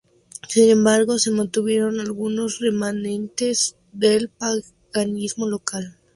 [0.49, 5.95] Sin embargo, se mantuvieron algunos remanentes del paganismo local.